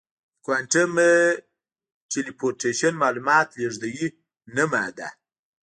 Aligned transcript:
د 0.35 0.35
کوانټم 0.45 0.91
ټیلیپورټیشن 2.11 2.93
معلومات 3.03 3.47
لېږدوي 3.59 4.07
نه 4.55 4.65
ماده. 4.71 5.09